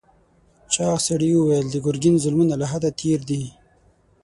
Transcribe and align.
چاغ 0.73 0.97
سړي 1.07 1.29
وویل 1.35 1.67
د 1.71 1.75
ګرګین 1.85 2.15
ظلمونه 2.23 2.53
له 2.61 2.65
حده 2.71 2.89
تېر 2.99 3.19
دي. 3.29 3.43